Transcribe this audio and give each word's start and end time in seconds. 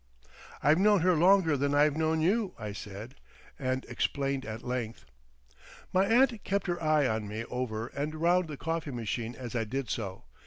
"I've 0.63 0.79
known 0.79 1.01
her 1.01 1.13
longer 1.13 1.55
than 1.55 1.75
I've 1.75 1.95
known 1.95 2.21
you," 2.21 2.55
I 2.57 2.71
said, 2.71 3.13
and 3.59 3.85
explained 3.85 4.45
at 4.47 4.63
length. 4.63 5.05
My 5.93 6.07
aunt 6.07 6.43
kept 6.43 6.65
her 6.65 6.81
eye 6.81 7.07
on 7.07 7.27
me 7.27 7.45
over 7.51 7.85
and 7.85 8.15
round 8.15 8.47
the 8.47 8.57
coffee 8.57 8.89
machine 8.89 9.35
as 9.35 9.55
I 9.55 9.63
did 9.63 9.91
so. 9.91 10.23